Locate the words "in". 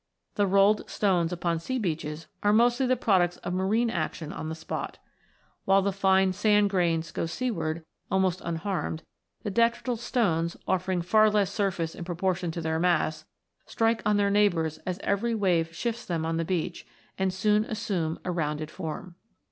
8.41-8.45, 11.93-12.03